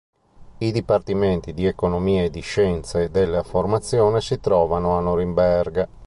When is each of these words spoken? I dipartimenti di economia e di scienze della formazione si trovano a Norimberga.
I 0.57 0.71
dipartimenti 0.71 1.53
di 1.53 1.65
economia 1.67 2.23
e 2.23 2.31
di 2.31 2.39
scienze 2.41 3.11
della 3.11 3.43
formazione 3.43 4.19
si 4.19 4.39
trovano 4.39 4.97
a 4.97 5.01
Norimberga. 5.01 5.87